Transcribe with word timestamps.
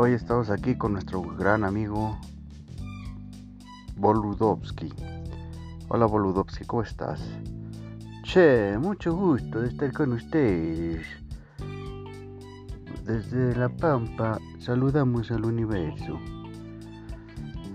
Hoy 0.00 0.12
estamos 0.12 0.48
aquí 0.48 0.76
con 0.76 0.92
nuestro 0.92 1.22
gran 1.22 1.64
amigo 1.64 2.16
Boludovsky. 3.96 4.94
Hola 5.88 6.06
Boludovsky, 6.06 6.64
¿cómo 6.66 6.84
estás? 6.84 7.20
Che, 8.22 8.78
mucho 8.78 9.12
gusto 9.16 9.60
de 9.60 9.66
estar 9.66 9.92
con 9.92 10.12
ustedes. 10.12 11.04
Desde 13.04 13.56
La 13.56 13.68
Pampa 13.68 14.38
saludamos 14.60 15.32
al 15.32 15.44
universo. 15.44 16.16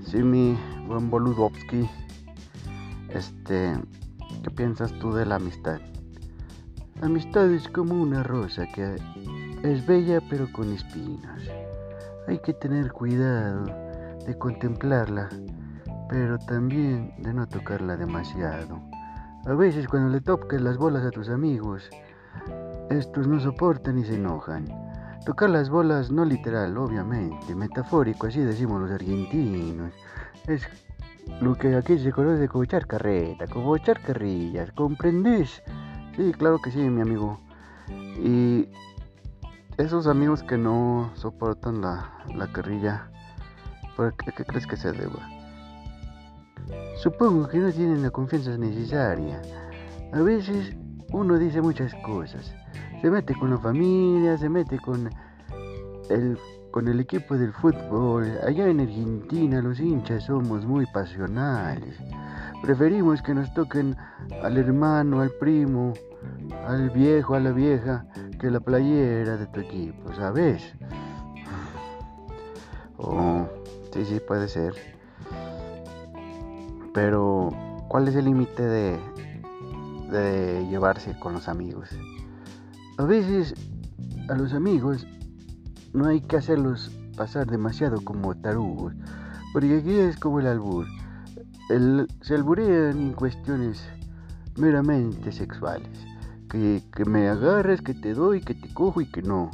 Sí, 0.06 0.24
mi 0.24 0.58
buen 0.88 1.10
Boludovsky. 1.10 1.90
Este, 3.10 3.76
¿qué 4.44 4.50
piensas 4.50 4.98
tú 5.00 5.12
de 5.12 5.26
la 5.26 5.36
amistad? 5.36 5.82
La 7.02 7.08
amistad 7.08 7.52
es 7.52 7.68
como 7.68 8.02
una 8.02 8.24
rosa 8.24 8.66
que 8.74 8.96
es 9.64 9.86
bella 9.86 10.22
pero 10.30 10.50
con 10.54 10.72
espinas. 10.72 11.44
Hay 12.28 12.40
que 12.40 12.54
tener 12.54 12.92
cuidado 12.92 13.66
de 14.26 14.38
contemplarla, 14.38 15.30
pero 16.10 16.40
también 16.40 17.14
de 17.18 17.34
no 17.34 17.48
tocarla 17.48 17.98
demasiado. 17.98 18.80
A 19.46 19.54
veces 19.54 19.88
cuando 19.88 20.10
le 20.10 20.22
tocas 20.22 20.62
las 20.62 20.78
bolas 20.78 21.04
a 21.04 21.12
tus 21.12 21.28
amigos, 21.28 21.90
estos 22.90 23.28
no 23.28 23.40
soportan 23.42 24.00
y 24.00 24.06
se 24.06 24.16
enojan. 24.16 24.66
Tocar 25.26 25.50
las 25.50 25.70
bolas 25.70 26.12
no 26.12 26.24
literal, 26.24 26.78
obviamente, 26.78 27.56
metafórico, 27.56 28.28
así 28.28 28.40
decimos 28.40 28.82
los 28.82 28.92
argentinos. 28.92 29.92
Es 30.48 30.66
lo 31.42 31.56
que 31.56 31.76
aquí 31.76 31.98
se 31.98 32.14
conoce 32.14 32.48
como 32.48 32.64
echar 32.64 32.88
carreta, 32.88 33.48
como 33.48 33.76
echar 33.76 34.02
carrillas, 34.02 34.72
¿comprendes? 34.72 35.62
Sí, 36.16 36.32
claro 36.38 36.60
que 36.64 36.72
sí, 36.72 36.80
mi 36.80 37.02
amigo. 37.02 37.40
Y 38.18 38.70
esos 39.78 40.08
amigos 40.08 40.44
que 40.44 40.58
no 40.58 41.12
soportan 41.16 41.82
la, 41.82 42.12
la 42.36 42.48
carrilla, 42.52 43.10
¿por 43.96 44.16
qué, 44.16 44.32
crees 44.32 44.68
que 44.68 44.78
se 44.78 44.92
deba? 44.92 45.28
Supongo 47.02 47.48
que 47.48 47.58
no 47.58 47.72
tienen 47.72 48.04
la 48.04 48.12
confianza 48.12 48.58
necesaria. 48.58 49.42
A 50.14 50.22
veces 50.22 50.76
uno 51.12 51.38
dice 51.38 51.62
muchas 51.62 51.94
cosas. 52.06 52.54
Se 53.02 53.10
mete 53.10 53.34
con 53.34 53.50
la 53.50 53.58
familia, 53.58 54.38
se 54.38 54.48
mete 54.48 54.80
con 54.80 55.10
el, 56.10 56.38
con 56.72 56.88
el 56.88 57.00
equipo 57.00 57.36
del 57.36 57.52
fútbol. 57.52 58.32
Allá 58.48 58.68
en 58.68 58.80
Argentina 58.80 59.62
los 59.62 59.80
hinchas 59.80 60.26
somos 60.26 60.66
muy 60.66 60.86
pasionales. 60.88 61.98
Preferimos 62.62 63.22
que 63.22 63.34
nos 63.34 63.54
toquen 63.54 63.98
al 64.42 64.58
hermano, 64.58 65.20
al 65.20 65.32
primo, 65.32 65.94
al 66.66 66.90
viejo, 66.92 67.36
a 67.36 67.40
la 67.40 67.52
vieja, 67.52 68.06
que 68.44 68.52
la 68.52 68.60
playera 68.60 69.38
de 69.38 69.48
tu 69.48 69.62
equipo, 69.62 70.14
¿sabes? 70.14 70.62
Oh, 72.98 73.48
sí, 73.92 74.06
sí, 74.06 74.22
puede 74.26 74.48
ser. 74.48 74.74
Pero, 76.94 77.50
¿cuál 77.90 78.08
es 78.08 78.16
el 78.16 78.26
límite 78.26 78.64
de, 78.64 79.00
de 80.10 80.68
llevarse 80.70 81.18
con 81.20 81.34
los 81.34 81.50
amigos? 81.50 81.90
A 82.98 83.04
veces 83.04 83.56
a 84.30 84.36
los 84.36 84.54
amigos 84.54 85.06
no 85.94 86.08
hay 86.08 86.22
que 86.22 86.38
hacerlos 86.38 86.92
pasar 87.18 87.48
demasiado 87.48 88.02
como 88.04 88.36
tarugos, 88.36 88.94
porque 89.54 89.80
aquí 89.80 89.96
es 89.96 90.18
como 90.18 90.40
el 90.40 90.48
albur. 90.48 90.86
se 92.22 92.36
alburean 92.36 93.02
en 93.02 93.14
cuestiones 93.14 93.84
meramente 94.56 95.32
sexuales 95.32 96.13
que, 96.54 97.06
me 97.06 97.28
agarres, 97.30 97.82
que 97.82 97.96
te 97.96 98.14
doy, 98.14 98.42
que 98.42 98.54
te 98.54 98.72
cojo 98.74 99.02
y 99.02 99.08
que 99.08 99.24
no. 99.24 99.50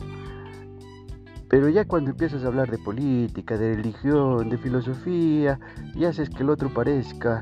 Pero 1.50 1.70
ya 1.70 1.86
cuando 1.86 2.12
empiezas 2.12 2.44
a 2.44 2.48
hablar 2.48 2.70
de 2.70 2.78
política, 2.78 3.58
de 3.58 3.76
religión, 3.76 4.50
de 4.50 4.58
filosofía, 4.58 5.60
y 5.96 6.04
haces 6.06 6.30
que 6.30 6.44
el 6.44 6.50
otro 6.50 6.70
parezca 6.70 7.40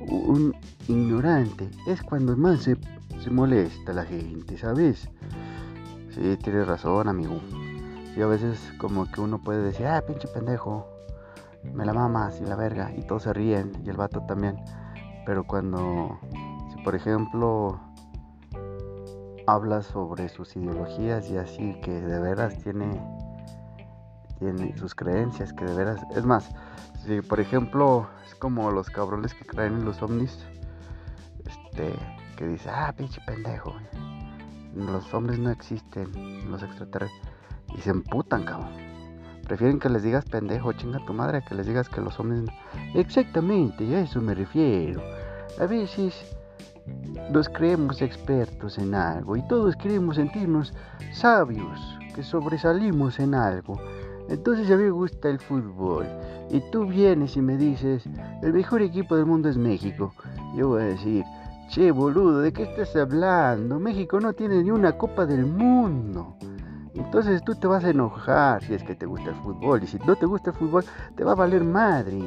un 0.00 0.54
ignorante, 0.88 1.68
es 1.86 2.02
cuando 2.02 2.36
más 2.36 2.62
se, 2.62 2.76
se 3.22 3.30
molesta 3.30 3.92
la 3.92 4.04
gente, 4.04 4.56
¿sabes? 4.56 5.10
Sí, 6.14 6.36
tienes 6.42 6.66
razón, 6.66 7.08
amigo. 7.08 7.40
Y 8.16 8.22
a 8.22 8.26
veces 8.26 8.72
como 8.78 9.10
que 9.10 9.20
uno 9.20 9.42
puede 9.42 9.62
decir, 9.62 9.86
ah, 9.86 10.02
pinche 10.06 10.28
pendejo, 10.28 10.86
me 11.74 11.84
la 11.84 11.92
mamas 11.92 12.40
y 12.40 12.46
la 12.46 12.56
verga, 12.56 12.92
y 12.96 13.02
todos 13.02 13.24
se 13.24 13.32
ríen, 13.32 13.72
y 13.84 13.90
el 13.90 13.96
vato 13.96 14.22
también. 14.26 14.56
Pero 15.26 15.44
cuando, 15.44 16.18
si 16.72 16.82
por 16.82 16.94
ejemplo 16.94 17.78
habla 19.50 19.82
sobre 19.82 20.28
sus 20.28 20.54
ideologías 20.56 21.28
y 21.28 21.36
así 21.36 21.74
que 21.82 21.90
de 21.90 22.20
veras 22.20 22.56
tiene 22.62 23.02
tiene 24.38 24.76
sus 24.76 24.94
creencias 24.94 25.52
que 25.52 25.64
de 25.64 25.74
veras 25.74 26.00
es 26.14 26.24
más 26.24 26.50
si 27.04 27.20
por 27.20 27.40
ejemplo 27.40 28.08
es 28.26 28.34
como 28.36 28.70
los 28.70 28.88
cabrones 28.90 29.34
que 29.34 29.44
creen 29.44 29.74
en 29.74 29.84
los 29.84 30.00
ovnis 30.02 30.46
este 31.44 31.92
que 32.36 32.46
dice 32.46 32.70
ah 32.70 32.94
pinche 32.96 33.20
pendejo 33.26 33.74
los 34.74 35.12
hombres 35.12 35.38
no 35.38 35.50
existen 35.50 36.50
los 36.50 36.62
extraterrestres 36.62 37.20
y 37.76 37.80
se 37.80 37.90
emputan 37.90 38.44
cabrón 38.44 38.72
prefieren 39.44 39.80
que 39.80 39.88
les 39.88 40.04
digas 40.04 40.24
pendejo 40.26 40.72
chinga 40.74 41.04
tu 41.06 41.12
madre 41.12 41.42
que 41.46 41.56
les 41.56 41.66
digas 41.66 41.88
que 41.88 42.00
los 42.00 42.18
hombres 42.20 42.42
no. 42.42 42.52
exactamente 42.94 43.84
a 43.96 44.02
eso 44.02 44.20
me 44.20 44.34
refiero 44.34 45.02
a 45.58 45.66
veces 45.66 46.14
nos 47.30 47.48
creemos 47.48 48.02
expertos 48.02 48.78
en 48.78 48.94
algo 48.94 49.36
y 49.36 49.42
todos 49.46 49.76
queremos 49.76 50.16
sentirnos 50.16 50.72
sabios, 51.12 51.98
que 52.14 52.22
sobresalimos 52.22 53.20
en 53.20 53.34
algo. 53.34 53.80
Entonces 54.28 54.70
a 54.70 54.76
mí 54.76 54.84
me 54.84 54.90
gusta 54.90 55.28
el 55.28 55.38
fútbol 55.38 56.06
y 56.50 56.60
tú 56.70 56.86
vienes 56.86 57.36
y 57.36 57.42
me 57.42 57.56
dices, 57.56 58.04
el 58.42 58.52
mejor 58.52 58.82
equipo 58.82 59.16
del 59.16 59.26
mundo 59.26 59.48
es 59.48 59.56
México. 59.56 60.12
Yo 60.56 60.68
voy 60.68 60.82
a 60.82 60.86
decir, 60.86 61.24
che 61.68 61.90
boludo, 61.92 62.40
¿de 62.40 62.52
qué 62.52 62.64
estás 62.64 62.94
hablando? 62.96 63.78
México 63.78 64.18
no 64.20 64.32
tiene 64.32 64.62
ni 64.62 64.70
una 64.70 64.98
copa 64.98 65.26
del 65.26 65.46
mundo. 65.46 66.36
Entonces 66.94 67.42
tú 67.44 67.54
te 67.54 67.66
vas 67.66 67.84
a 67.84 67.90
enojar 67.90 68.62
si 68.64 68.74
es 68.74 68.82
que 68.82 68.96
te 68.96 69.06
gusta 69.06 69.30
el 69.30 69.36
fútbol 69.36 69.82
y 69.82 69.86
si 69.86 69.98
no 70.00 70.16
te 70.16 70.26
gusta 70.26 70.50
el 70.50 70.56
fútbol 70.56 70.84
te 71.16 71.22
va 71.22 71.32
a 71.32 71.36
valer 71.36 71.62
madre. 71.62 72.20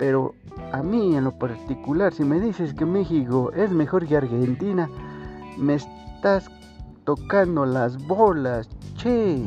Pero 0.00 0.34
a 0.72 0.82
mí 0.82 1.14
en 1.14 1.24
lo 1.24 1.38
particular, 1.38 2.14
si 2.14 2.24
me 2.24 2.40
dices 2.40 2.72
que 2.72 2.86
México 2.86 3.52
es 3.52 3.70
mejor 3.70 4.06
que 4.06 4.16
Argentina, 4.16 4.88
me 5.58 5.74
estás 5.74 6.48
tocando 7.04 7.66
las 7.66 8.02
bolas, 8.06 8.70
che. 8.96 9.44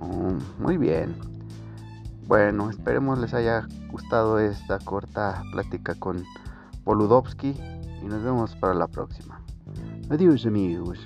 Mm, 0.00 0.60
muy 0.60 0.76
bien. 0.76 1.14
Bueno, 2.26 2.68
esperemos 2.68 3.20
les 3.20 3.32
haya 3.32 3.68
gustado 3.92 4.40
esta 4.40 4.80
corta 4.80 5.44
plática 5.52 5.94
con 5.94 6.24
Poludovsky 6.82 7.54
y 8.02 8.06
nos 8.06 8.24
vemos 8.24 8.56
para 8.56 8.74
la 8.74 8.88
próxima. 8.88 9.40
Adiós 10.10 10.46
amigos. 10.46 10.98